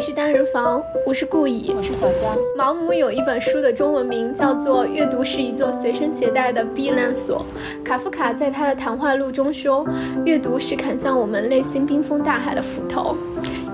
[0.00, 2.34] 里是单人房，我是顾乙，我是小江。
[2.56, 7.44] 毛姆有一本书的中文名叫做《阅读是一座随身携带的避难所》。
[7.84, 9.86] 卡夫卡在他的谈话录中说
[10.24, 13.14] ：“阅读是砍向我们内心冰封大海的斧头。”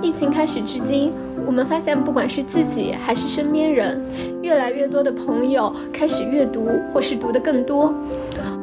[0.03, 1.13] 疫情开始至今，
[1.47, 4.05] 我们发现，不管是自己还是身边人，
[4.43, 7.95] 越来越多的朋友开始阅读，或是读得更多。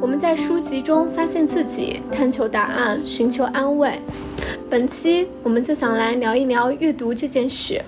[0.02, 3.98] 我们在书籍中发现自己，探求答案，寻求安慰。
[4.74, 7.80] 本期我们就想来聊一聊阅读这件事。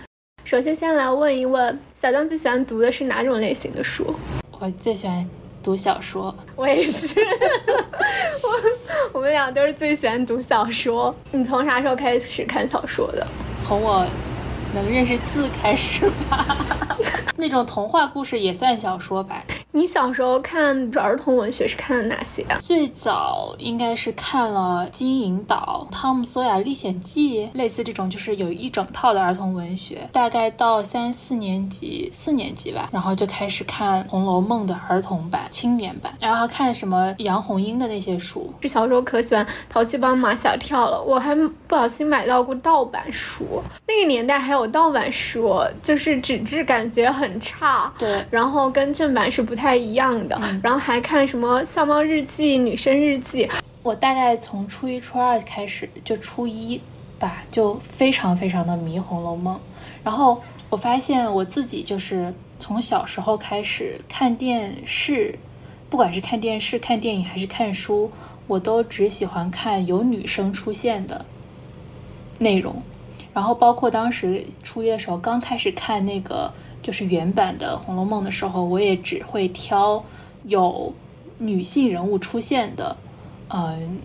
[0.43, 4.13] 首先，先来问一问小江最喜欢读的是哪种类型的书？
[4.59, 5.27] 我最喜欢
[5.63, 6.37] 读小说。
[6.55, 7.19] 我也是，
[8.43, 11.15] 我我们俩都是最喜欢读小说。
[11.31, 13.25] 你从啥时候开始看小说的？
[13.59, 14.05] 从我。
[14.73, 16.45] 能认识字开始吧，
[17.37, 19.43] 那种童话故事也算小说吧。
[19.71, 22.57] 你小时候看儿童文学是看的哪些啊？
[22.61, 30.07] 最早应该是看了《金银岛》《汤姆·索亚历险记》，类似这种就是有一整套的儿童文学。
[30.13, 38.53] 大概到三四年级、四年级吧，然后就开始看《红楼梦》的儿童版、青年版，然后还看什么杨红樱的那些书。
[38.61, 43.61] 这小时候可喜欢《淘气包马小跳》了，我还不小心买到过盗版书。
[43.87, 47.91] 那个年代还有盗版书，就是纸质感觉很差。
[47.97, 49.65] 对，然后跟正版是不太。
[49.65, 53.47] 太一样的，然后还看什么《笑猫日记》《女生日记》。
[53.81, 56.79] 我大概从初一、初二开始，就初一
[57.17, 59.55] 吧，就非常非常的迷《红楼梦》。
[60.03, 65.39] 然后我发现我自己就是从小时候开始看电视，
[65.89, 68.11] 不管是看电视、看电影还是看书，
[68.45, 71.25] 我都只喜欢看有女生出现的
[72.37, 72.83] 内容。
[73.33, 76.53] 然后包括当时初一的时候，刚开始看那个。
[76.85, 80.05] 就是原版的《红楼梦》的时候，我也只会挑
[80.43, 80.93] 有
[81.39, 82.95] 女性人物出现的，
[83.47, 83.99] 嗯，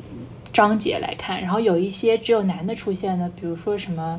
[0.50, 1.38] 章节来看。
[1.38, 4.18] 然后有一些只有男的出现的，比如说什么。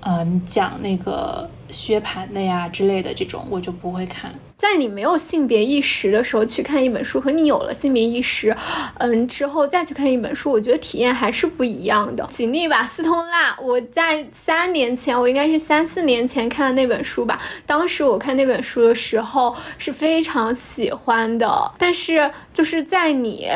[0.00, 4.32] 嗯，讲那个薛蟠的呀之类的这种，我就不会看。
[4.56, 8.54] 在你没有性别意识的时候去看一本书，和你有了性别意识，
[8.98, 12.26] 嗯之后再去看一本书，我觉得体验还是不一样的。
[12.30, 17.40] 举例吧，《四通蜡》，我在三年前，我应该是三四年前看的那本书吧。
[17.64, 23.48] 当时我看那本书的时候是非常喜欢的，但是就是在你。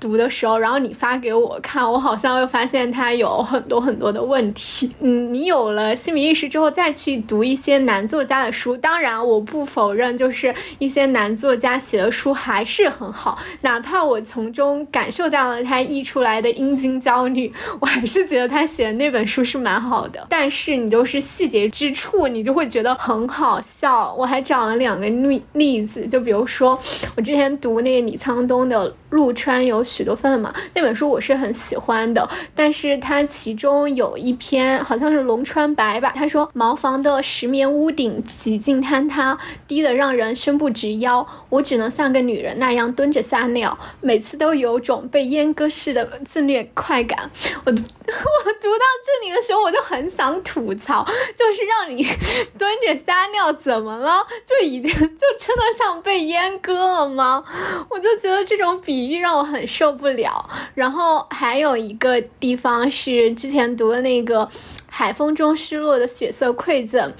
[0.00, 4.92] 读的时候，然后你发给我看，我好像又发现它有很多很多的问题。
[5.00, 20.26] 嗯，你有了性别意识之后，再去读一些男作家的书，当然我不否认，就是一些男作家写的书还是很好，哪怕我从中感受到了他溢出来的阴茎焦虑，我还是觉得他写的那本书是蛮好的。
[20.30, 24.14] 但是你都是细节之处，你就会觉得很好笑。
[24.18, 26.78] 我还找了两个例例子，就比如说
[27.16, 28.94] 我之前读那个李沧东的。
[29.10, 39.36] 陆川有许多份嘛，那本书我是很喜欢的，但是它其中有一篇好像是龙川白吧，他说茅房的石棉屋顶几近坍塌，
[39.66, 47.28] 低得让人伸不直腰，我只能像个女人那样蹲着撒尿，每次都有种被阉割似的自虐快感。
[47.66, 51.04] 我 我读到这里的时候，我就很想吐槽，
[51.36, 52.04] 就是让你
[52.56, 54.24] 蹲着撒尿怎么了？
[54.46, 57.42] 就已经就真的像被阉割了吗？
[57.88, 59.00] 我就觉得这种比。
[59.00, 64.46] 比喻让我很受不了，然后还有一个地方是之前读的那个。
[64.92, 67.10] 海风中失落的血色馈赠，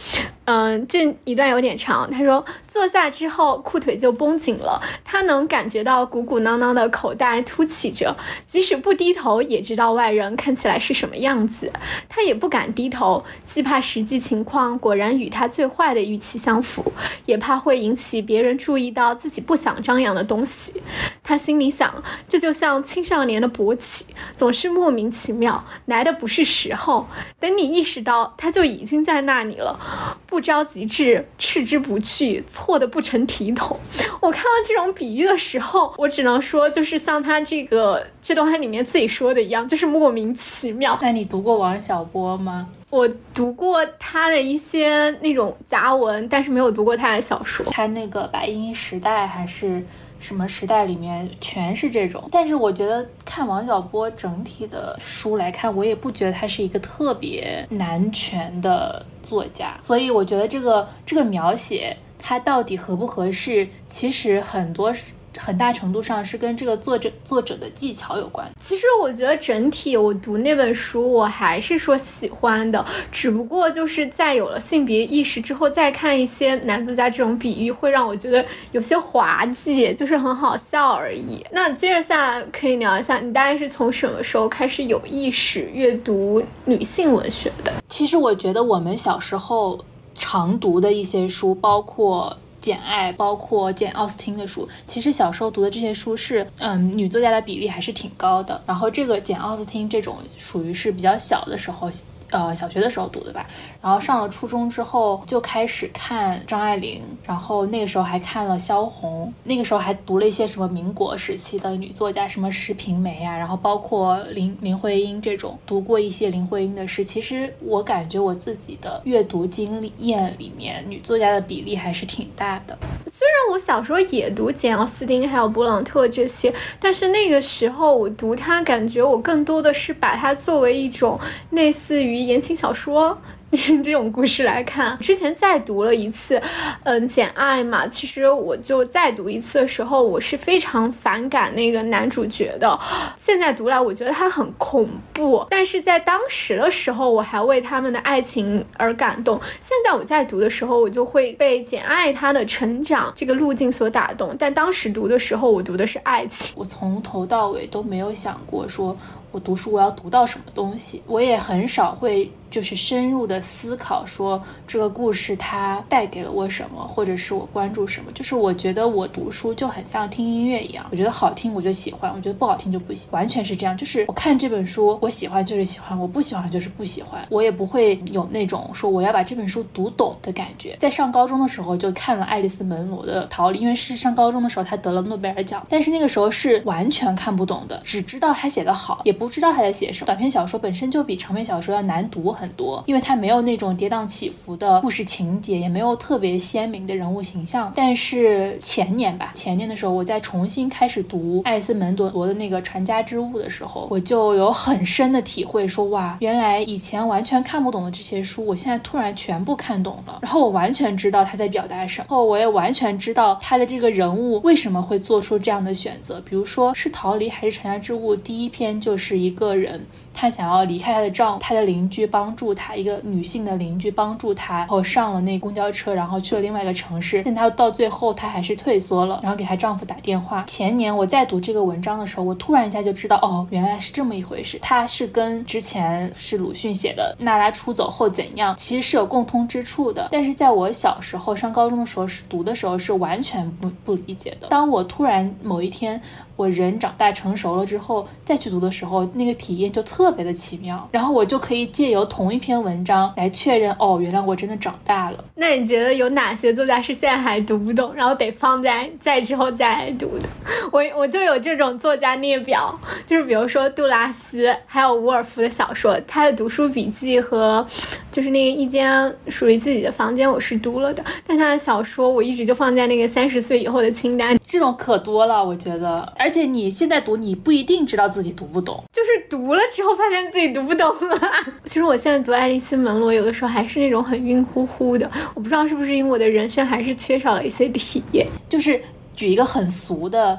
[0.45, 2.11] 嗯，这一段有点长。
[2.11, 8.15] 他说，坐下之后裤腿就绷紧了，他能感觉到鼓鼓囊囊的口袋凸起着，
[8.47, 11.73] 即使不低头也知道外人看起来是什么样子。
[12.09, 16.93] 他也不敢低头，既怕实际情况果然与他最坏的预期相符，
[17.25, 20.83] 也怕会引起别人注意到自己不想张扬的东西。
[21.23, 24.05] 他心里想，这就像青少年的勃起，
[24.35, 27.07] 总是莫名其妙，来的不是时候。
[27.39, 27.60] 等你。
[27.61, 29.79] 你意识到他就已经在那里了，
[30.27, 33.79] 不着急治，斥之不去，错的不成体统。
[34.21, 40.99] 我看到这种比喻的时候，我只能说，就是像他这个这段话里面自己说的一样，就是莫名其妙。
[41.03, 42.69] 那你读过王小波吗？
[42.89, 47.65] 我读过他的一些那种杂文，但是没有读过他的小说。
[47.71, 49.85] 他那个《白银时代》还是。
[50.21, 64.95] 什么时代里面全是这种，但是我觉得看王小波整体的书来看，我也不觉得他是一个特别男权的作家，所以我觉得这个这个描写他到底合不合适，其实很多。
[65.39, 68.49] 很大程度上是跟这个作者作者的技巧有关。
[68.61, 81.45] 其实我觉得整体我读那本书，我还是说喜欢的，只不过就是在有了性别意识之后，再看一些男作家这种比喻，会让我觉得有些滑稽，就是很好笑而已。
[81.53, 87.73] 那接着下可以聊一下，你大概是从什么时候开始有意识阅读女性文学的？
[87.89, 89.79] 其实我觉得我们小时候
[90.15, 92.37] 常读的一些书，包括。
[92.61, 98.61] 简爱，包括简奥斯汀的书，其实小时候读的这些书是，嗯，女作家的比例还是挺高的。
[98.67, 101.91] 然后这个简奥斯汀这种属于是比较小的时候。
[102.31, 103.45] 呃，小学的时候读的吧，
[103.83, 117.03] 然后上了初中之后就开始看张爱玲，然后那个时候还看了萧红，那个时候还读了一些什么民国时期的女作家，什么石平梅呀，然后包括林林徽因这种，读过一些林徽因的诗。
[117.03, 122.79] 其实我感觉我自己的阅读经验里面，女作家的比例还是挺大的。
[123.09, 131.19] 虽然我小时候也读简奥斯汀还有勃朗特这些，但是那个时候我读它，感觉我更多的是把它作为一种
[131.51, 132.20] 类似于。
[132.27, 133.19] 言情小说。
[133.83, 136.41] 这种故事来看，之前再读了一次，
[136.85, 142.79] 嗯，《简爱》嘛，其实我就再读一次的时候，我是非常反感那个男主角的。
[143.17, 149.41] 现在读来，我觉得他很恐怖，但是在当时的时候，我还为他们的爱情而感动。
[149.61, 154.33] 现在我在读的时候，我就会被简爱他的成长这个路径所打动。
[154.39, 158.97] 但当时读的时候，我读的是爱情，我从头到尾都没有想过说。
[159.33, 161.03] 我读书，我要读到什么东西？
[161.07, 168.11] 我也很少会就是深入的思考，说这个故事它带给了我什么，或者是我关注什么。
[168.13, 173.77] 就是我觉得我读书就很像听音乐一样，我觉得好听我就喜欢，我觉得不好听就不喜，完全是这样。
[173.77, 177.25] 就是我看这本书，我喜欢就是喜欢，我不喜欢就是不喜欢。
[177.31, 180.75] 我也不会有那种说我要把这本书读懂的感觉。
[180.77, 189.20] 在上高中的时候就看了爱丽丝门罗的《逃离》，因为是上高中的时候他得了诺贝尔奖，但是那个时候是完全看不懂的，只知道他写的好，也。
[189.27, 190.07] 不知道他在写什么。
[190.07, 197.73] 短篇小说本身就比长篇小说要难读很多，因为它没有那种跌宕起伏的故事情节，也没有特别鲜明的人物形象。
[197.77, 210.19] 但是前年吧，前年的时候，我在重新开始读爱斯门罗的那个《传家之物》的时候，我就有很深的体会，说哇，原来以前完全看不懂的这些书，我现在突然全部看懂了。
[210.23, 216.21] 然后我完全知道他在表达什么，后我也完全知道他的这个人物为什么会做出这样的选择。
[216.23, 219.10] 比如说是逃离还是传家之物，第一篇就是。
[219.11, 219.85] 是一个人，
[220.15, 227.23] 她想要离开她的丈夫，她的邻居帮助她，一个女性的邻居帮助她，然后上了那公交车，然后去了另外一个城市。
[227.25, 230.45] 但她到最后，她还是退缩了，然后给她丈夫打电话。
[230.47, 234.61] 前年我在读这个文章的时候，我突然一下就知道，哦，原来是这么一回事。
[234.63, 240.09] 她是跟之前是鲁迅写的《娜拉出走后怎样》，其实是有共通之处的。
[240.13, 244.47] 但是在我小时候上高中的时候是读的时候是完全不不理解的。
[244.47, 246.01] 当我突然某一天。
[246.41, 255.23] 我人长大成熟了之后再去读的时候，那个体验就特别的奇妙，然后我就可以借由同一篇文章来确认，哦，原来我真的长大了。
[255.35, 260.27] 那你觉得有哪些作家是现在还读不懂，然后得放在在之后再来读的？
[260.73, 267.67] 我我就有这种作家列表，就是比如说杜拉斯，还有伍尔夫的小说，他的读书笔记和
[268.11, 274.39] 就是那个一间属于自己的房间，我是读了的，但他的小说我一直就放在那个三十岁以后的清单。
[274.47, 276.30] 这种可多了，我觉得，而。
[276.31, 281.21] 而且你现在读，你不一定知道自己读不懂，就是读了之后发现自己读不懂了。
[281.67, 285.11] 其实我现在读《爱丽丝门罗》，有的时候还是那种很晕乎乎的。
[285.35, 288.25] 我不知道是不是因为我的人生还是缺少了一些体验。
[288.49, 288.81] 就是
[289.17, 290.39] 举一个很俗的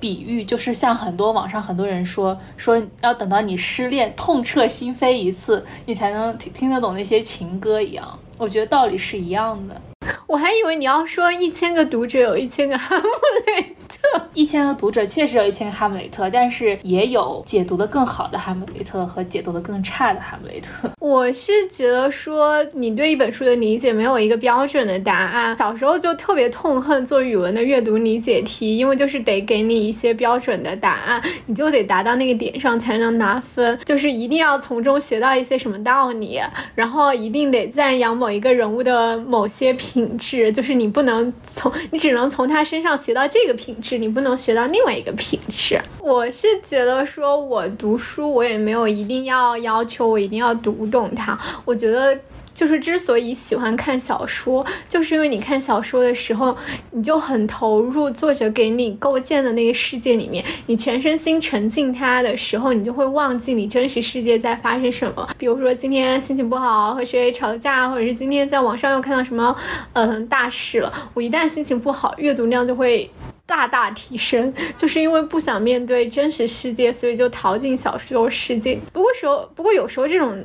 [0.00, 8.18] 比喻，就是像很多网上很多人说，说要等到你失恋痛彻心扉一次，你才能听听得懂那些情歌一样。
[8.38, 9.80] 我觉得道理是一样的。
[10.28, 13.04] 我还以为你要说一千个读者有一千个 哈姆
[13.46, 13.74] 雷。
[13.88, 14.28] 特。
[14.34, 20.90] 一千个读者确实有一千个哈姆雷特，但是也有解读的更好的哈姆雷特和解读的更差的哈姆雷特。
[21.00, 25.56] 我是觉得说，你对一本书的理解没有一个标准的答案。
[25.58, 36.38] 小时候就特别痛恨做语文的阅读理解题，因为就是得给你一些标准的答案，你就得达到那个点上才能拿分，就是一定要从中学到一些什么道理，
[36.74, 43.74] 然后一定得赞扬某一个人物的某些品质，就是你不能从，你只能从他身上学到这个品。
[43.80, 45.80] 质，你不能学到另外一个品质。
[46.00, 51.38] 我是觉得说，我读书我也没有一定要要求我一定要读懂它。
[51.64, 52.18] 我觉得
[52.58, 56.56] 就是之所以喜欢看小说，就是因为你看小说的时候，
[56.90, 65.28] 你就很投入作者给你构建的那个世界里面，你全身心沉浸它的时候，你就会忘记你真实世界在发生什么。
[65.38, 69.54] 比如说今天心情不好，和谁吵架，或者是今天在网上又看到什么
[69.92, 73.08] 嗯大事了，我一旦心情不好，阅读量就会。
[73.46, 78.78] 大大提升，就是因为不想面对真实世界，所以就逃进小说世界。
[78.92, 80.38] 不过时候，不过有时候这种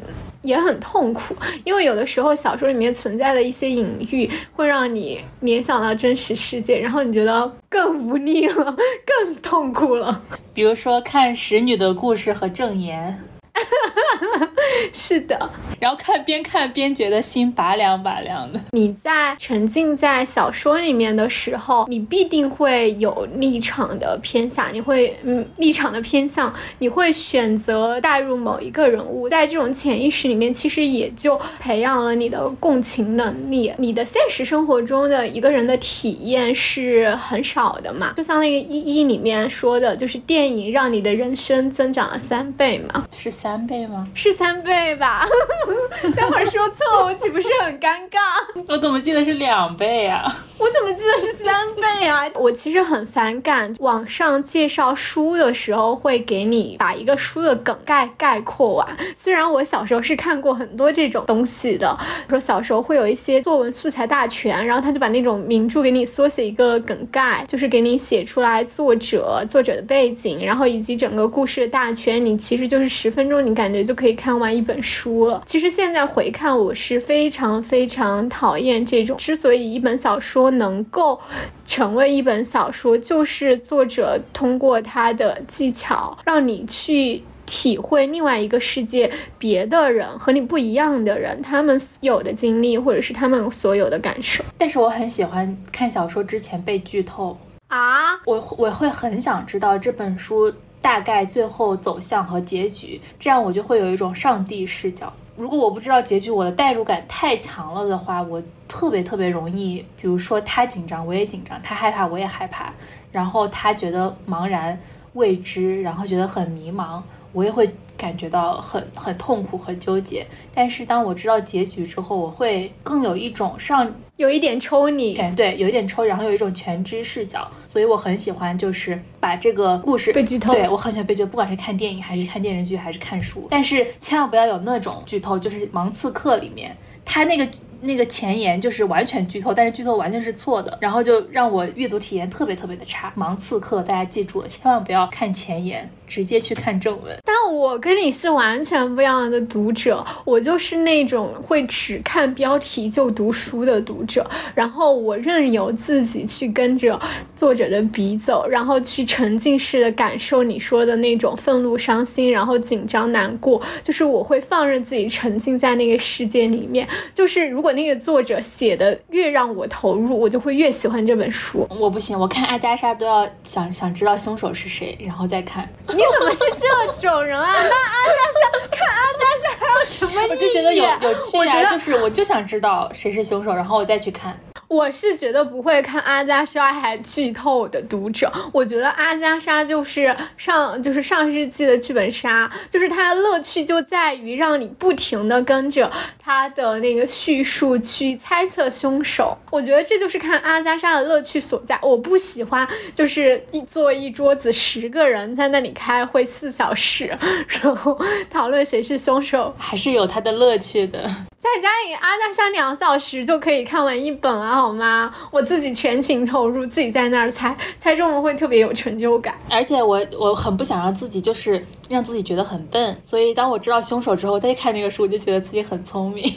[0.44, 10.22] 也很痛苦，因为有的时候小说里面存在的一些隐喻，会让你联想到真实世界，然后你觉得更无力了， 更痛苦了。
[10.54, 13.18] 比如说看《使女的故事》和《证言》。
[14.92, 15.38] 是的，
[15.80, 18.60] 然后看边看边觉得心拔凉拔凉的。
[18.72, 33.72] 你在沉浸在小说里面的时候，你必定会有立场的偏向，你会嗯立场的偏向，你会选择带入某一个人物，在这种潜意识里面，其实也就培养了你的共情能力。
[33.78, 38.14] 你的现实生活中的一个人的体验是很少的嘛？
[38.16, 43.06] 就像那个一一里面说的，就是电影让你的人生增长了三倍嘛？
[43.12, 44.08] 是三倍吗？
[44.14, 45.28] 是三倍吧？
[46.16, 48.18] 待会儿说错，我岂不是很尴尬？
[48.70, 50.24] 我怎么记得是两倍啊？
[50.58, 52.24] 我怎么记得是三倍啊？
[52.40, 58.88] 我其实很反感网上介绍书的时候会给你把一个书的梗概概括完。
[59.14, 61.98] 虽然我小时候是看过很多这种东西的，
[62.30, 72.26] 说小时候会有一些作文素材大全，然后他就把那种名著给你缩写一个梗概，就是给你写出来作者、作者的背景，然后以及整个故事的大全。
[72.26, 75.42] 你其实就是十分钟，你感觉就可以看完一本书了。
[75.46, 79.18] 其实现在回看，我是非常非常讨厌这种。
[79.18, 81.20] 之所以一本小说能够
[81.66, 94.44] 成为一本小说，就是作者通过他的技巧，让你去体会另外一个世界，别的人和你不一样的人，他们有的经历或者是他们所有的感受。
[94.58, 97.38] 但是我很喜欢看小说之前被剧透
[97.68, 105.14] 啊，我我会很想知道这本书大概最后走向和结局，这样我就会有一种上帝视角。
[105.38, 112.74] 如果我不知道结局，我的代入感太强了的话，我特别特别容易，比如说他紧张，我也紧张；他害怕，我也害怕。
[113.14, 114.78] 然后他觉得茫然
[115.14, 120.28] 未知，然后觉得很迷茫，我也会感觉到很很痛苦很纠结。
[120.54, 123.90] 但是当我知道结局之后，我会更有一种上
[124.24, 127.46] 有一点抽你，对，有一点抽，然后有一种全知视角。
[127.66, 130.54] 所以我很喜欢，就是把这个故事被剧透。
[130.54, 133.48] 对我很喜欢被剧透，不管是看电影，还是看电视剧，还是看书。
[133.50, 137.46] 但是千万不要有那种剧透，就是《盲刺客》里面，他那个
[137.84, 143.12] 那个前言就是完全剧透，但是剧透完全是错的，然后就让我阅读体验特别特别的差。
[143.20, 147.18] 《盲刺客》，大家记住了，千万不要看前言，直接去看正文。
[147.24, 154.26] 但我跟你是完全不一样的读者，我就是那种会只看标题就读书的读者，
[154.56, 156.98] 然后我任由自己去跟着
[157.36, 157.64] 作者。
[157.74, 166.88] 的笔走，然后去沉浸式的感受你说的那种愤怒、伤心，然后紧张、难过，就是我会放任自己沉浸在那个世界里面。
[167.16, 171.68] 就是如果那个作者写的越让我投入，我就会越喜欢这本书。
[171.70, 175.68] 我不行，我看阿加莎都要想想知道凶手是谁，然后再看。
[175.90, 177.52] 你怎么是这种人啊？
[177.52, 180.32] 那阿加莎看阿加莎还有什么意义？
[180.32, 184.38] 我就觉得有有趣啊，就是我就想知道谁是凶手，然后我再去看。
[184.74, 199.38] 我是觉得不会看阿加莎还剧透的读者，我觉得阿加莎就是上就是上世纪的剧本杀，就是它的乐趣就在于让你不停的跟着它的那个叙述去猜测凶手。
[199.52, 201.78] 我觉得这就是看阿加莎的乐趣所在。
[201.84, 207.16] 我不喜欢就是一坐一桌子十个人在那里开会四小时，
[207.62, 207.96] 然后
[208.28, 211.08] 讨论谁是凶手，还是有它的乐趣的。
[211.44, 215.14] 在家里阿加莎两小时就可以看完一本了，好吗？
[215.30, 219.36] 我自己全情投入，自己在那儿猜，猜中了会特别有成就感。
[219.50, 226.24] 而且我我很不想让自己就是让自己觉得很笨，所以当我知道凶手之后再看那个书，我就觉得自己很聪明。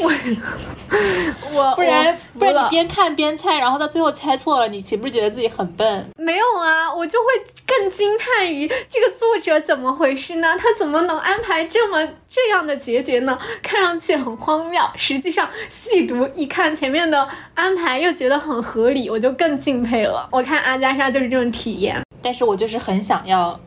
[0.00, 0.10] 我
[1.52, 6.10] 我不然不然你边看边猜，然后到最后猜错了，你岂不是觉得自己很笨？
[6.16, 7.26] 没有啊，我就会
[7.66, 10.56] 更惊叹于这个作者怎么回事呢？
[10.58, 13.38] 他怎么能安排这么这样的结局呢？
[13.62, 20.28] 看上去很荒谬，实际上细读一看前面的安排又觉得很合理，我就更敬佩了。
[20.30, 23.58] 我看阿加莎就是这种体验，但是我就是很想要。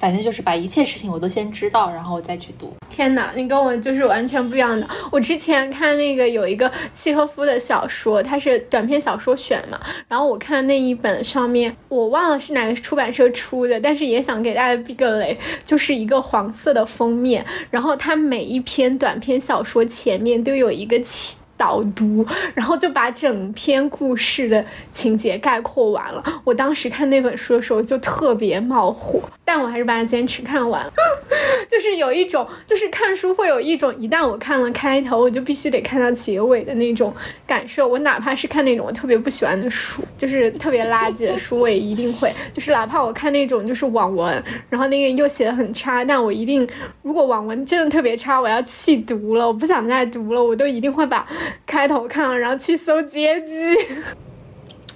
[0.00, 2.74] 反正就是把一切事情我都先知道，然后我再去读。
[2.88, 4.88] 天哪，你跟我就是完全不一样的。
[5.12, 9.78] 我之前看那个有一个契诃夫的小说，它是短篇小说选嘛，
[10.08, 21.36] 然后我看那一本上面，我忘了是哪个出版社出的，但是也想给大家避个雷，就是一个黄色的封面，然后它每一篇短篇小说前面都有一个起。
[21.60, 26.24] 导读，然后就把整篇故事的情节概括完了。
[26.42, 30.90] 我当时看那本书的时候就特别冒火，但我还是把它坚持看完了。
[31.68, 37.14] 就是有一种，就是看书会有一种，一旦我看了开头，我就必须得看到结尾的那种
[37.46, 37.86] 感受。
[37.86, 42.32] 我哪怕是看那种我特别不喜欢的书，就是特别垃圾的书，我也一定会。
[42.54, 46.66] 就是哪怕我看那种就是网文，然后那个又写的很差，但我一定，
[47.02, 51.26] 如果网文真的特别差，我要弃读了，我不想再读了，我都一定会把。
[51.66, 53.78] 开头看了，然后去搜结局。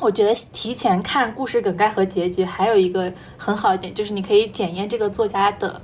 [0.01, 5.81] 我觉得提前看故事梗概和结局，还有一个很好一点，就是你可以检验这个作家的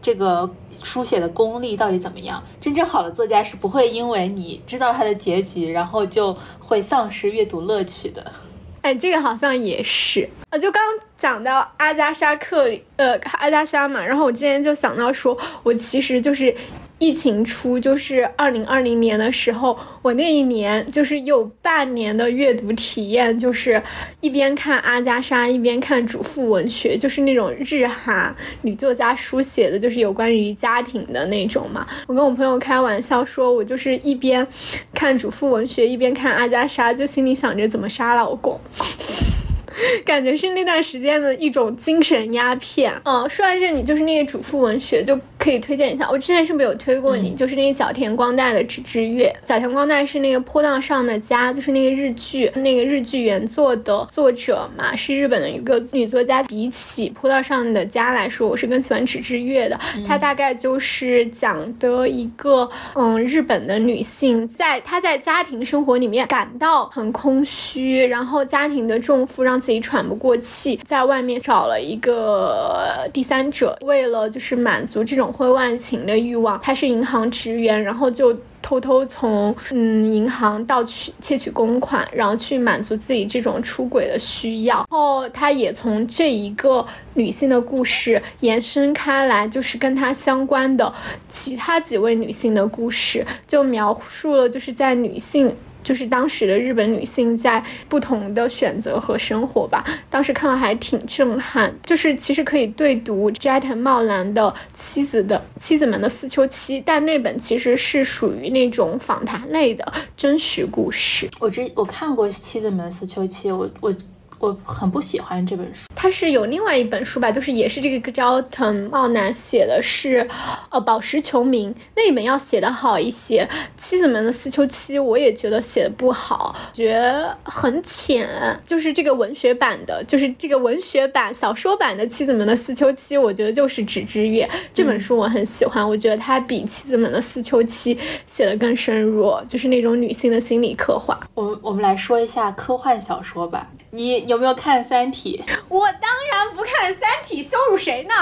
[0.00, 2.42] 这个书写的功力到底怎么样。
[2.60, 8.32] 真正好的作家是不会因为你知道他的结局，然后就会丧失阅读乐趣的。
[8.80, 10.28] 哎，这个好像也是。
[10.50, 10.82] 呃，就刚
[11.16, 16.54] 讲到阿加莎克里，呃，阿加莎嘛，然后我之前就想到说，我其实就是。
[16.98, 23.82] 疫情初，就是二零二零年的时候，我那一年就是有半年的阅读体验，就是
[24.20, 31.86] 一边看阿加莎，一边看主妇文学，就是那种日韩女作家书写的，就是有关于家庭的那种嘛。
[32.06, 34.46] 我跟我朋友开玩笑说，我就是一边
[34.94, 38.58] 看主妇文学，一边看阿加莎，就心里想着怎么杀老公。
[40.06, 42.92] 感觉是那段时间的一种精神鸦片。
[43.04, 46.08] 嗯，说到这里，就是那个主妇文学就可以推荐一下。
[46.10, 47.34] 我之前是不是有推过你？
[47.34, 49.34] 就是那个角田光代的《纸之月》。
[49.46, 56.42] 角田光代是那个坡道上的家，就是那个日剧，那个日剧原作的作者嘛，是日本的一个女作家。
[56.44, 59.78] 比起坡道上的家来说，我是更喜欢《纸之月》的。
[60.06, 69.60] 它大概就是讲的一个，嗯，日本的女性在她在家庭生活里面感到很空虚，然后家庭的重负让。
[69.64, 84.76] 自己喘不过气，在外面找了一个第三者，为了就是满足这种婚外情的欲望，他是银行职员，然后就偷偷从嗯银行盗取窃取公款，然后去满足自己这种出轨的需要。
[84.76, 90.92] 然后他也从这一个女性的故事延伸开来，就是跟他相关的
[91.28, 95.54] 其他几位女性的故事，就描述了就是在女性。
[95.84, 101.72] 就是当时的日本女性在不同的选择和生活吧，当时看了还挺震撼。
[101.84, 104.42] 就是其实可以对读斋藤茂兰的
[104.74, 111.28] 《妻子的妻子们的四秋期》，但那本其实是属于那种访谈类的真实故事。
[111.38, 113.94] 我之我看过《妻子们的四秋期》，我我。
[114.38, 120.28] 我很不喜欢这本书，它是有另外一本书吧，就是也是这个焦藤茂男写的，是
[120.70, 123.48] 呃宝石球迷那一本要写的好一些。
[123.76, 128.28] 妻子们的四秋期我也觉得写的不好，觉得很浅。
[128.64, 141.18] 就是这个文学版的，就是这个文学版小说版的妻子们的四秋期，我觉得就是纸之月这本书我很喜欢，我觉得它比妻子们的四秋期写的更深入，就是那种女性的心理刻画。
[141.34, 145.42] 我们我们来说一下科幻小说吧，你有没有看《三体》？
[145.68, 148.14] 我当然不看《三体》，羞辱谁呢？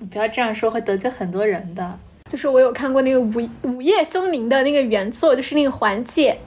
[0.00, 1.98] 你 不要这样说，会得罪很多人的。
[2.30, 6.38] 就是我有看过那个《午午夜凶铃》的那个原作，就是那个环界，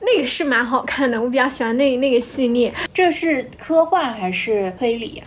[0.00, 2.72] 那个是蛮好看的，我比较喜欢那那个系列。
[2.92, 5.22] 这是科幻还是推理？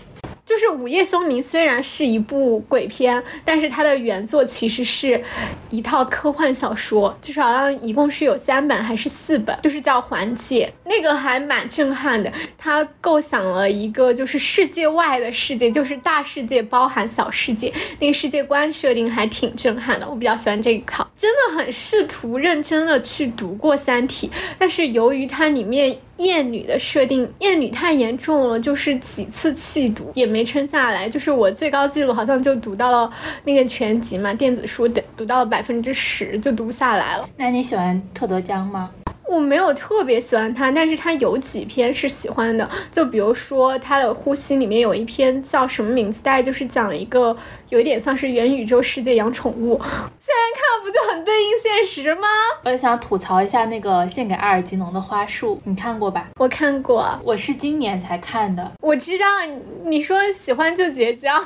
[0.46, 5.24] 就是《午夜凶铃》虽然是一部鬼片，但是它的原作其实是
[5.70, 12.30] 一套科幻小说，就是好像一共是有三本还是四本，就是叫《环界》，那个还蛮震撼的。
[12.58, 20.06] 它构想了一个就是世界外的世界，就是大世界包含小世界，那个世界观设定还挺震撼的。
[20.10, 24.28] 我比较喜欢这一套，真的很试图认真的去读过《三体》，
[24.60, 25.98] 但是由于它里面。
[26.18, 31.10] 厌女的设定，厌女太严重了，就是几次弃读也没撑下来。
[31.10, 33.12] 就是我最高记录好像就读到了
[33.44, 37.28] 那个全集嘛，电子书的读到了百分之十就读不下来了。
[37.38, 38.90] 那你喜欢特德·江吗？
[39.28, 46.22] 我没有特别喜欢他，但是他有几篇是喜欢的，就比如说他的《呼吸》里面有一篇叫什么名字？
[46.22, 47.36] 大概就是讲一个。
[47.70, 49.82] 有点像是元宇宙世界养宠物，
[50.20, 52.28] 现在看不就很对应现实吗？
[52.66, 56.28] 我想吐槽一下那个献给阿尔吉农的花束，你看过吧？
[56.38, 58.74] 我看过，我是今年才看的。
[58.80, 59.26] 我知道
[59.86, 61.32] 你说喜欢就绝交，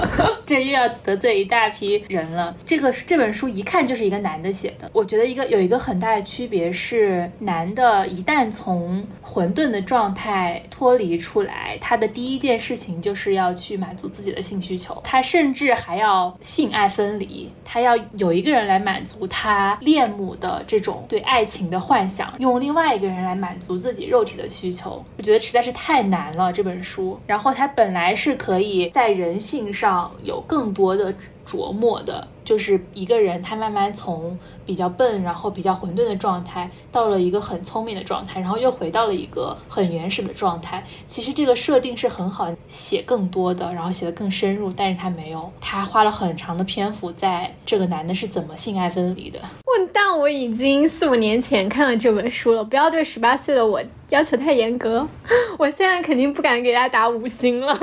[0.50, 2.56] 这又要得罪一大批人了。
[2.64, 4.88] 这个这本书一看就是一个男的写的。
[4.92, 14.60] 我觉得一个有一个很大的区别是，男的一旦从混沌的状态脱离出来，他的第一件事情就是要去满足自己的性。
[14.60, 25.02] 需求，他甚至还要性爱分离，他要有一个人来满足他恋母的这种对爱情的幻想，用另外一个人来满足自己肉体的需求。
[25.16, 27.18] 我觉得实在是太难了这本书。
[27.26, 31.14] 然后他本来是可以在人性上有更多的
[31.50, 32.28] 琢磨的。
[32.42, 34.36] 就是一个人，他慢慢从
[34.66, 40.84] 比较笨，然后比较混沌的状态，到了一个很聪明的状态，然后又回到了一个很原始的状态。
[41.06, 49.38] 其实这个设定是很好写更多的，然后写的更深入，但是他没有，他花了很长的篇幅在这个男的是怎么性爱分离的。
[49.38, 55.06] 我但我已经四五年前看了这本书了，不要对十八岁的我要求太严格。
[55.56, 57.78] 我现在肯定不敢给他打五星了，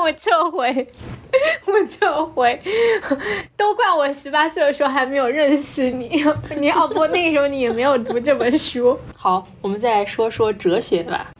[0.00, 0.86] 我撤回。
[1.66, 2.58] 我就回，
[3.56, 6.24] 都怪我十八岁的时候还没有认识你，
[6.58, 8.98] 你要不那个时候你也没有读这本书。
[9.14, 11.30] 好，我们再来说说哲学吧。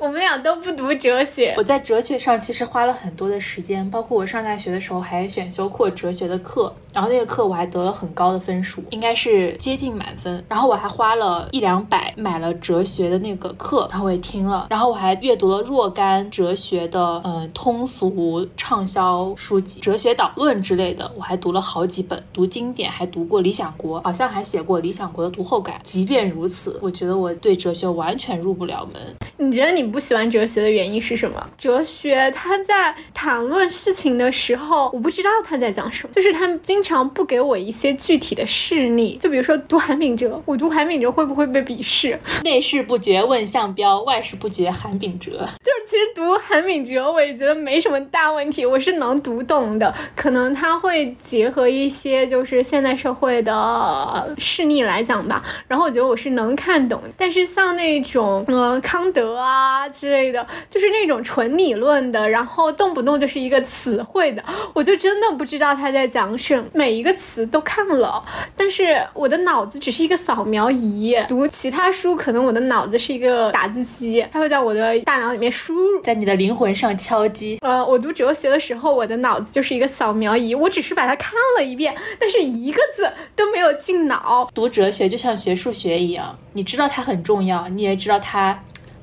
[0.00, 1.52] 我我们俩都不读哲学。
[1.58, 10.42] 我在哲学上其实花了很多的时间，包括我上大学的时候还选修过哲学的课，然后那个课我还得了很高的分数，应该是接近满分。
[10.48, 25.78] 然后我还花了一两百买了哲学的那个课，然后我也听了，然后我还阅读了若干哲学的呃通俗畅销书籍，哲学导论之类的，我还读了好几本，读经典还读过《理想国》，好像还写过《理想国》的读后感。
[25.82, 29.02] 即便如此，我觉得我对哲学完全入不了门。
[29.40, 31.50] 你觉得你不喜欢哲学的原因是什么？
[31.56, 39.16] 哲学他在谈论事情的时候，我不知道他在讲什么，就是他经常不给我一些具体的事例。
[39.20, 42.18] 就比如说读韩炳哲，我读韩炳哲会不会被鄙视？
[42.44, 45.30] 内事不决问项彪，外事不决韩炳哲。
[45.62, 49.94] 就是其实读韩炳哲，我也觉得没什么大问题，我是能读懂的。
[50.14, 57.00] 可能他会结合一些就是现代社会的事例来讲吧，然后我觉得我是能看懂。
[57.16, 59.38] 但是像那种呃康德。
[59.38, 66.64] 啊之类的，就是那种纯理论的，然后动不动就是一个词汇的，我就真的不知道他在讲什么。
[66.72, 68.24] 每一个词都看了，
[68.56, 71.14] 但是我的脑子只是一个扫描仪。
[71.28, 77.58] 读其他书，可能我的脑子是一个打字机，它会在我的大脑里面输入，在你的灵魂上敲击。
[77.60, 84.48] 呃，我读哲学的时候，我的脑子就是一个扫描仪，我只是把它看了一遍，但是一个字都没有进脑。
[84.54, 88.58] 读哲学就像学数学一样，你知道它很重要，你也知道它。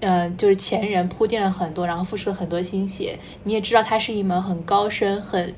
[0.08, 3.18] 嗯，就是前人铺垫了很多，然后付出了很多心血。
[3.44, 5.56] 你也知道它是一门很高深、很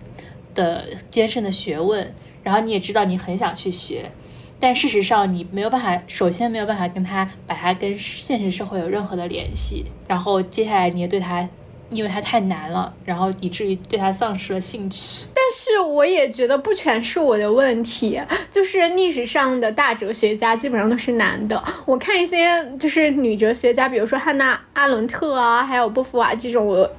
[0.56, 4.10] 的艰深的学问，然后你也知道你很想去学，
[4.58, 11.50] 但事实上你没有办法，首先没有办法跟它把它跟现实社会有任何的联系，然后接下来你也对它。
[11.90, 15.28] 因为它太难了，然后以至于对它丧失了兴趣。
[15.34, 18.22] 但是我也觉得不全是我的问题，
[18.52, 21.64] 就是历史上的大哲学家基本上都是男的。
[21.86, 26.90] 我看一些就是女哲学家，比如说汉娜·阿伦特啊，还有波伏娃这种，我。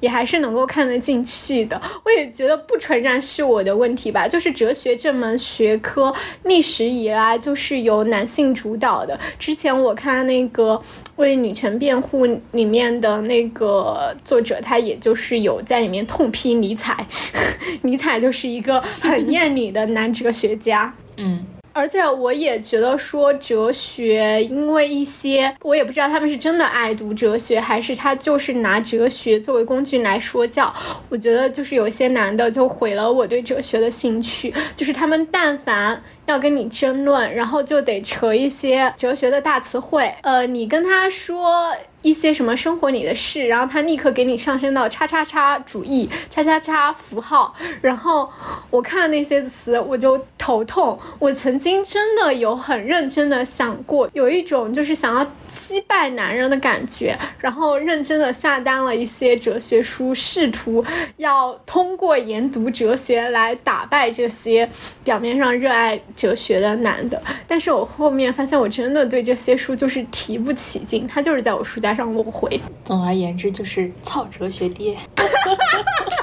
[0.00, 4.26] 也还是能够看得进去的，我也觉得不纯然是我的问题吧。
[4.28, 9.18] 就是哲学这门学科，历史以来就是由男性主导的。
[9.38, 10.80] 之前我看那个
[11.16, 17.06] 为女权辩护里面的那个作者，他也就是有在里面痛批尼采，
[17.82, 20.94] 尼采就是一个很厌女的男哲学家。
[21.16, 21.44] 嗯。
[21.74, 30.72] 而且我也觉得说哲学，因为一些我也不知道他们是真的爱读哲学，还是他就是拿哲学作为工具来说教。
[31.08, 41.76] 我觉得就是有些男的就毁了我对哲学的兴趣，就是他们但凡要跟你争论，然后就得扯一些哲学的大词汇，呃，你跟他说。
[42.04, 48.30] 一些什么生活里的事，然后他立刻给你上升到叉叉叉主义、叉叉叉符号，然后
[48.68, 50.98] 我看那些词我就头痛。
[51.18, 60.84] 我曾经真的有很认真的想过，有一种就是想要击败男人的感觉，然后认真的下单了一些哲学书，试图
[61.16, 64.68] 要通过研读哲学来打败这些
[65.02, 67.22] 表面上热爱哲学的男的。
[67.48, 71.94] 但是我后面发现，我真的对这些书就是提不起劲，他就是在我书架。
[71.94, 72.60] 上落灰。
[72.82, 74.98] 总而言之，就是操哲学爹。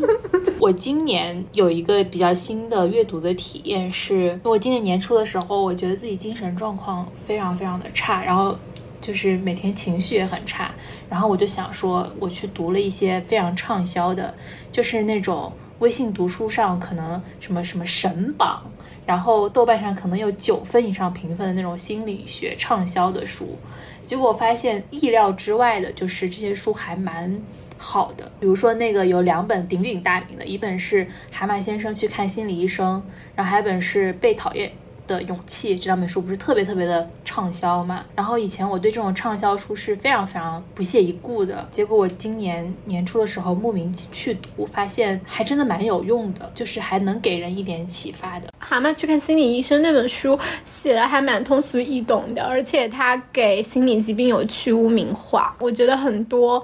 [0.60, 8.56] 我今年有一个比较新的阅读的体验，是我今年年初的时候，我觉得自己精神状况非常非常的差，然后
[9.00, 10.70] 就是每天情绪也很差，
[11.08, 14.32] 然后我就想说，我去读了一些非常畅销的，
[14.70, 18.62] 就是那种微信读书上可能什么什么神榜，
[19.04, 23.56] 然后豆瓣上可能有九分以上评分的那种心理学畅销的书。
[24.00, 27.40] 结果发现意料之外的，就是这些书还蛮
[27.82, 28.30] 好的。
[28.38, 33.02] 比如说那个有两本鼎鼎大名的，一本是《蛤蟆先生去看心理医生》，
[33.34, 34.70] 然后还有一本是《被讨厌》。
[35.04, 38.04] 的勇气这两本书不是特别特别的畅销嘛？
[38.14, 41.66] 然后以前我对这种畅销书是非常非常不屑一顾的。
[41.72, 48.48] 结果我今年年初的时候慕名去读，发现还真的蛮有用的，就是还能给人一点启发的。
[48.62, 55.54] 蛤蟆去看心理医生那本书写的还蛮通俗易懂的，而且他给心理疾病有去污名化。
[55.58, 56.62] 我觉得很多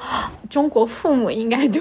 [0.51, 1.81] 中国父母应该都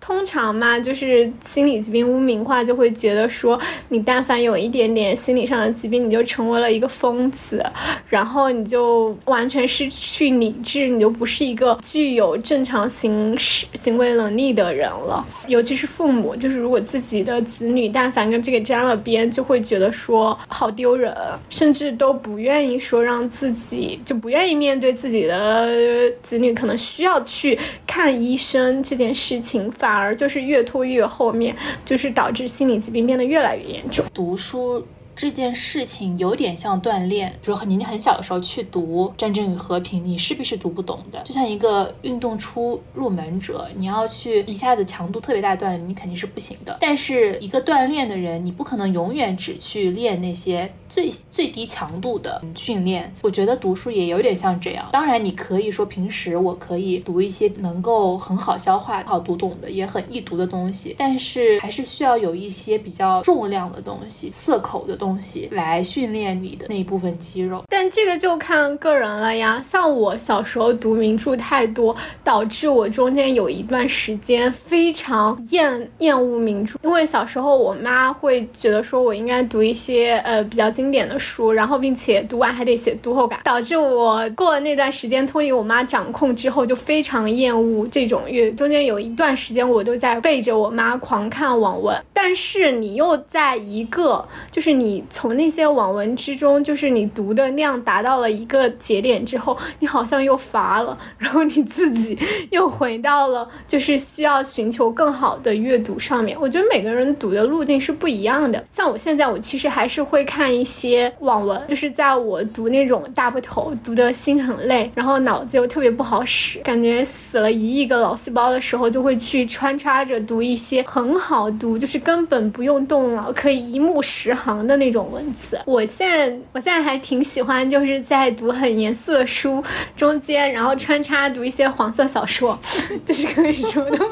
[0.00, 5.74] 通常嘛，就是心理疾病污名化，就会觉得说你但凡有一点点心理上的。
[5.74, 7.62] 疾病你就成为了一个疯子，
[8.08, 15.22] 然后你就完全失去理智，你就不是一个具有正常行事行为能力的人了。
[15.46, 21.14] 尤其是父母，就是如果自己的子女但凡跟这个沾了边，就会觉得说好丢人，
[21.50, 31.54] 甚至都不愿意说让自己就不愿意面对自己的子女可能需要去看医生这件事情，反而就是越拖越后面，
[31.84, 34.04] 就是导致心理疾病变得越来越严重。
[34.14, 34.84] 读书。
[35.16, 41.22] 这件事情有点像锻炼，比如你很小的时候去读《战争与和平》，你势必是读不懂的。
[41.22, 46.76] 就像一个运动初入门者，你要去一下子强度特别大的锻炼，你肯定是不行的。
[46.80, 53.12] 但是一个锻炼的人，你不可能永远只去练那些最最低强度的训练。
[53.22, 54.88] 我觉得读书也有点像这样。
[54.92, 67.62] 当然，你可以说平时我可以读一些能够很好消化、好读懂的，也很易读的东西，但是还是需要有一些比较重量的东西、涩口的东西东西来训练你的那一部分肌肉。
[67.68, 69.60] 但这个就看个人了呀。
[69.62, 88.50] 像我小时候读名著太多，导致我中间有一段时间非常厌厌恶名著，因为小时候我妈会觉得说我应该读一些呃比较经典的书，然后并且读完还得写读后感，导致我过了那段时间脱离我妈掌控之后，就非常厌恶这种阅。
[88.52, 102.18] 中间有一段时间我都在背着我妈狂看网文，但是你又在一个就是你从那些网文之中，就是你读的量达到了一个节点之后，你好像又乏了， 然后你自己
[102.50, 106.36] 又回到了就是需要寻求更好的阅读上面。
[106.40, 108.62] 我觉得每个人读的路径是不一样的。
[108.70, 125.58] 像我现在，我其实还是会看一些网文，就是在我读那种大部头，读的心很累，然后脑子又特别不好使，感觉死了一亿个脑细胞的时候，就会去穿插着读一些很好读，就是根本不用动脑，可以一目十行的那那种文字。
[125.64, 129.64] 我现在我现在还挺喜欢，就是在读很严肃的书
[129.96, 132.58] 中间，然后穿插读一些黄色小说，
[133.06, 134.06] 这是可以说的吗？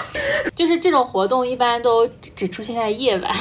[0.54, 2.06] 就是这种活动一般都
[2.36, 3.34] 只出现在夜晚。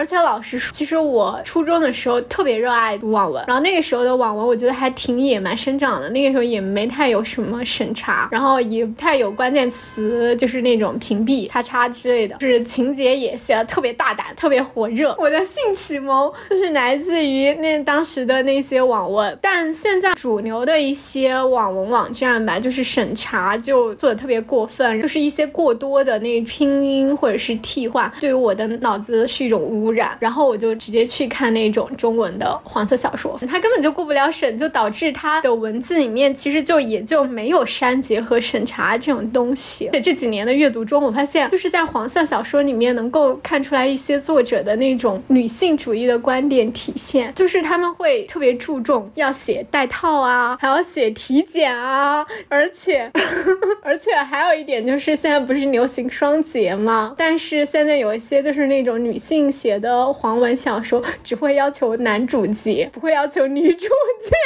[0.00, 15.14] 而且老实说，其实我初中的时候特别热爱网文，然后那个时候的网文我觉得还挺野蛮生长的，那个时候也没太有什么审查，然后也不太有关键词，就是那种屏蔽、叉叉之类的，就是情节也写的特别大胆、特别火热。
[15.18, 29.60] 我的性启蒙就是来自于那当时的那些网文，但现在主流的一些网文网站吧，就是审查就做的特别过分，就是一些过多的那拼音或者是替换，对于我的脑子是一种
[29.90, 39.88] 染，然后我就直接去看那种中文的黄色小说，它根本就过不了审，就导致它的文字里面其实就也就没有删节和审查这种东西。
[39.92, 53.10] 在这几年的阅读中，我发现就是在黄色小说里面能够看出来一些作者的那种女性主义的观点体现，就是他们会特别注重要写带套啊，还要写体检啊，而且
[53.82, 57.14] 而且还有一点就是现在不是流行双节吗？
[57.16, 59.79] 但是现在有一些就是那种女性写。
[59.80, 64.36] 的黄文小说只会要求男主角，不会要求女主角，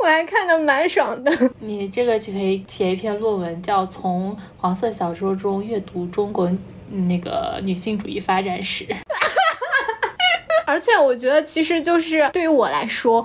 [0.00, 1.32] 我还看的蛮爽的。
[1.58, 6.50] 你这个就可以写一篇论文，叫《从黄色小说中阅读中国
[7.08, 8.84] 那个女性主义发展史》。
[10.66, 13.24] 而且我觉得，其实就是对于我来说，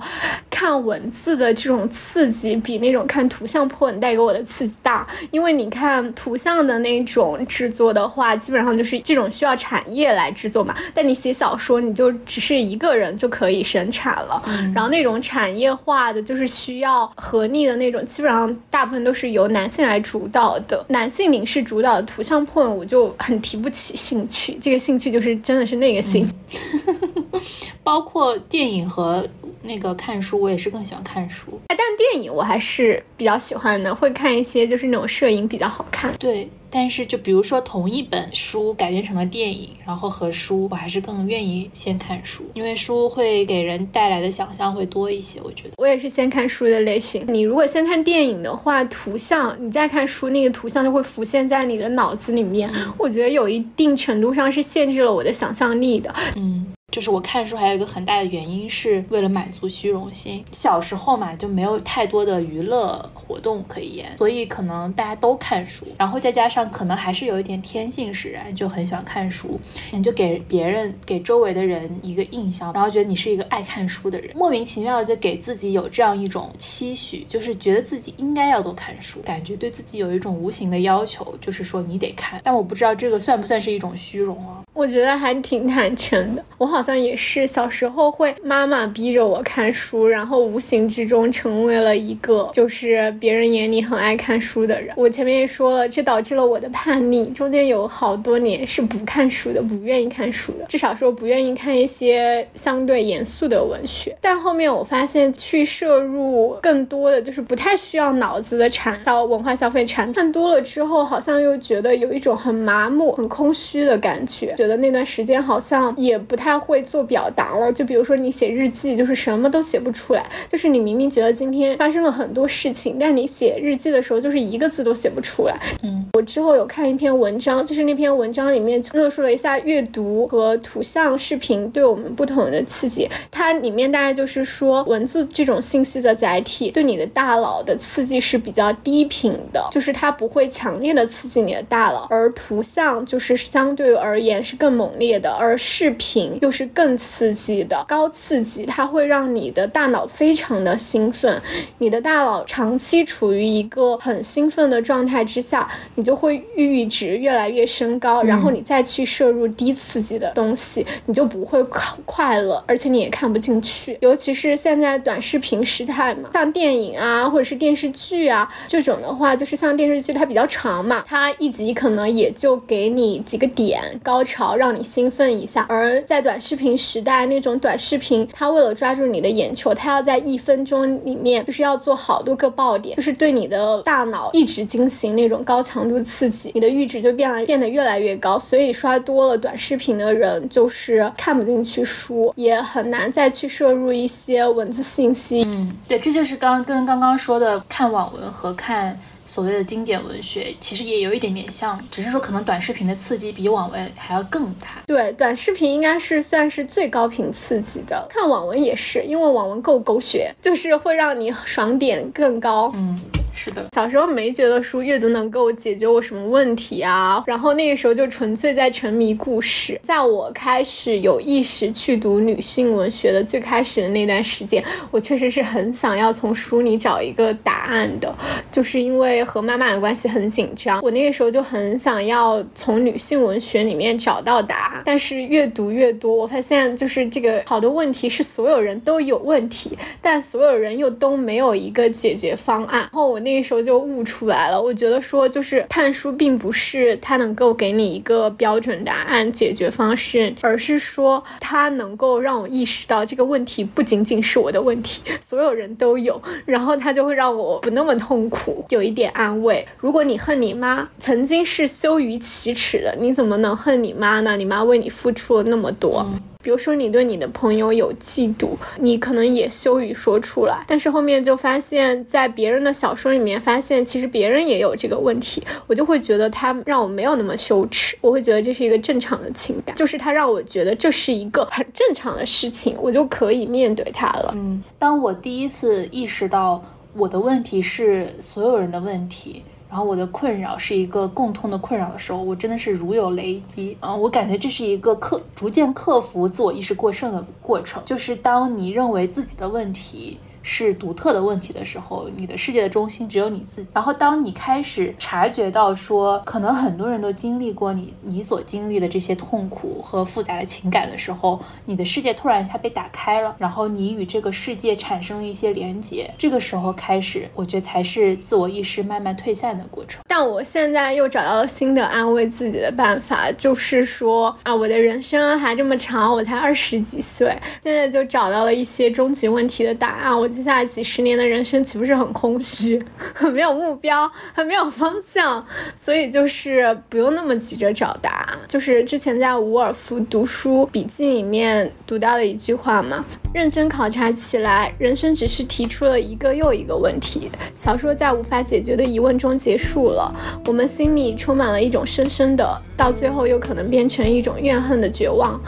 [0.60, 5.06] 看文字的这种刺激比那种看图像破文带给我的刺激大。
[5.30, 10.76] 因为你看图像的那种制作的话，基本上就是这种需要产业来制作嘛。
[10.92, 14.42] 但你写小说，你就只是一个人就可以生产了。
[14.74, 24.58] 然后那种产业化的，就是需要合力的那种，基本上大部分都是由男性来主导的，男性领事主导的图像破文，我就很提不起兴趣。
[24.60, 26.30] 这个兴趣就是真的是那个兴。
[27.82, 29.26] 包括电影和
[29.62, 31.60] 那个看书，我也是更喜欢看书。
[31.68, 36.12] 但电影我还是比较喜欢的，会看一些就是那种摄影比较好看。
[36.18, 36.48] 对。
[36.72, 45.40] 但是，就比如说同一本书改编成了电影，然后和书，我还是更愿意先看书，因为书会给人带来的想象会多一些。
[45.42, 47.24] 我觉得我也是先看书的类型。
[47.26, 52.70] 你如果先看电影的话，图像你再看书，那个图像就会浮现在你的脑子里面。
[52.96, 56.14] 我觉得有一定程度上是限制了我的想象力的。
[56.36, 56.66] 嗯。
[56.90, 60.44] 就是我看书还有一个很大的原因是为了满足虚荣心。
[60.52, 69.60] 小时候嘛，就没有太多的娱乐活动可以演，所以可能大家都看书，然后再加上可能还是有一点天性使然，就很喜欢看书，
[69.92, 82.40] 你就给别人、给周围的人一个印象，然后觉得你是一个爱看书的人，莫名其妙就给自己有这样一种期许，就是觉得自己应该要多看书，感觉对自己有一种无形的要求，就是说你得看。
[82.42, 84.64] 但我不知道这个算不算是一种虚荣啊？
[84.72, 86.79] 我觉得还挺坦诚的，我好。
[86.80, 94.94] 好像也是小时候会妈妈逼着我看书，然后无形之中成为了一个就是别人眼里很爱看书的人。
[94.96, 104.16] 我前面也说了，这导致了我的叛逆，中间有好多年是不看书的，不愿意看书的，至少说不愿意看一些相对严肃的文学。
[104.18, 114.54] 但后面我发现去摄入更多的就是不太需要脑子的产到文化消费产品，看多了之后，好像又觉得有一种很麻木、很空虚的感觉。
[114.56, 117.72] 觉得那段时间好像也不太会会做表达了。
[117.72, 125.60] 就比如说你写日记，就是什么都写不出来，就是你明明觉得今天发生了很多事情，但你写日记的时候就是一个字都写不出来。
[125.82, 133.08] 嗯，我之后有看一篇文章，就是那篇文章里面论述了一下阅读和图像视频对我们不同的刺激。
[133.30, 151.40] 它里面大概就是说，文字这种信息的载体对你的大脑的刺激是比较低频的，就是它不会强烈的刺激你的大脑，而图像就是相对而言是更猛烈的，而视频又是更刺激的，高刺激，它会让你的大脑非常的兴奋，
[151.78, 155.70] 你的大脑长期处于一个很兴奋的状态之下，
[156.00, 195.42] 你就会阈值越来越升高，然后你再去摄入低刺激的东西，你就不会快快乐，而且你也看不进去，尤其是现在短视频时代嘛，像电影啊或者是电视剧啊这种的话，就是像电视剧它比较长嘛，它一集可能也就给你几个点高潮，让你兴奋一下，而在短视频时代，那种短视频它为了抓住你的眼球，它要在一分钟里面就是要做好多个爆点，就是对你的大脑一直进行那种高强度刺激，你的阈值就变了变得越来越高，所以刷多了短视频的人就是看不进去书，也很难再去摄入一些文字信息。
[195.46, 204.82] 嗯，对，这就是刚跟刚刚说的看网文和看所谓的经典文学，其实也有一点点像，只是说可能短视频的刺激比网文还要更大。
[204.86, 212.72] 对，短视频应该是算是最高频刺激的，看网文也是，因为网文够狗血，就是会让你爽点更高。
[212.74, 213.00] 嗯，
[213.34, 213.66] 是的。
[213.74, 219.78] 小时候没觉得书阅读能够解决我什么问题啊，然后那个时候就纯粹在沉迷故事。
[219.82, 228.14] 在我开始有意识去读女性文学的最开始的那段时间，我确实是很想要从书里找一个答案的，
[228.50, 234.82] 就是因为和妈妈的关系很紧张，我那个时候就很想要从女性文学里面找到答案。
[234.84, 242.80] 但是越读越多，我发现就是这个好多问题是所有人都有问题，但所有人又都没有一个解决方案。
[242.80, 259.66] 然后我那那时候就悟出来了，我觉得说就是看书并不是它能够给你一个标准答案解决方式，而是说它能够让我意识到这个问题不仅仅是我的问题，所有人都有，然后它就会让我不那么痛苦，有一点安慰。
[259.78, 264.36] 如果你恨你妈，曾经是羞于启齿的，你怎么能恨你妈呢？
[264.36, 266.06] 你妈为你付出了那么多。
[266.42, 284.32] 比如说，你对你的朋友有嫉妒，你可能也羞于说出来，但是后面就发现，在别人的小说里面发现，其实别人也有这个问题，我就会觉得他让我没有那么羞耻，我会觉得这是一个正常的情感，就是他让我觉得这是一个很正常的事情，我就可以面对他了。
[284.34, 289.42] 嗯，当我第一次意识到我的问题是所有人的问题。
[289.70, 293.94] 然后我的困扰是一个共通的困扰的时候，我真的是如有雷击啊！
[293.94, 300.18] 我感觉这是一个克逐渐克服自我意识过剩的过程，就是当你认为自己的问题。
[300.42, 303.68] 是独特的问题的时候，你的世界的中心只有你自己。
[303.74, 316.10] 然后，当你开始察觉到说，可能很多人都经历过你你所经历的这些痛苦和复杂的情感的时候，你的世界突然一下被打开了，然后你与这个世界产生了一些连接。
[316.16, 320.02] 这个时候开始，我觉得才是自我意识慢慢退散的过程。
[320.08, 330.18] 但我现在又找到了新的安慰自己的办法，就是说啊，我的人生还这么长，我才二十几岁，现在就找到了一些终极问题的答案。
[330.18, 330.29] 我。
[330.30, 332.82] 接下来几十年的人生岂不是很空虚，
[333.14, 335.44] 很 没有目标，很没有方向？
[335.74, 338.38] 所以就是不用那么急着找答案。
[338.48, 350.14] 就是之前在伍尔夫读书笔记里面读到的一句话嘛，认真考察起来，人生只是提出了一个又一个问题，小说在无法解决的疑问中结束了，
[350.46, 355.38] 我们心里充满了一种深深的，到最后又可能变成一种怨恨的绝望，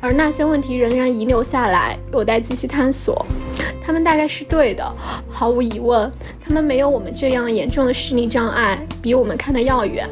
[0.00, 3.26] 而那些问题仍然遗留下来，有待继续探索。
[3.84, 4.88] 他们大概是对的，
[5.28, 6.08] 毫无疑问，
[6.40, 10.08] 他们没有我们这样严重的视力障碍，比我们看得要远。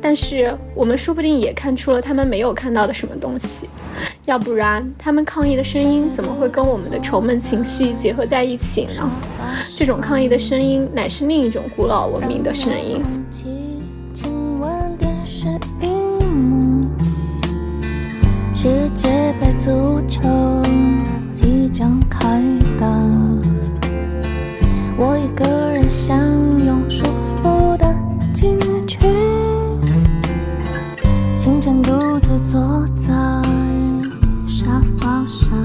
[0.00, 3.68] 但是我们说不定也看出了他们没有看到的什么东西，
[4.24, 9.08] 要不然他们抗议的声音怎么会跟我们的愁闷情绪结合在一起呢？
[9.76, 13.04] 这种抗议的声音乃是另一种古老文明的声音。
[18.60, 20.20] 世界杯足球。
[21.32, 22.42] 即将开
[22.76, 22.88] 打，
[24.96, 26.18] 我一个人享
[26.66, 27.04] 用舒
[27.40, 27.94] 服的
[28.34, 28.98] 进去，
[31.38, 33.14] 清晨独自坐在
[34.48, 35.56] 沙发上，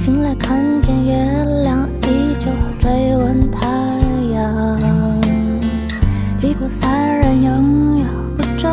[0.00, 1.12] 醒来看见月
[1.62, 3.66] 亮依旧追问太
[4.32, 4.80] 阳。
[6.38, 8.70] 吉普赛人拥有不追